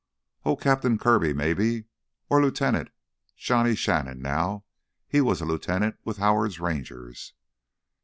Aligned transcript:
"Oh—Captain 0.45 0.97
Kirby, 0.97 1.31
maybe? 1.31 1.85
Or 2.27 2.41
Lieutenant? 2.41 2.89
Johnny 3.37 3.75
Shannon—now 3.75 4.63
he 5.07 5.21
was 5.21 5.41
a 5.41 5.45
lieutenant 5.45 5.97
with 6.03 6.17
Howard's 6.17 6.59
Rangers." 6.59 7.33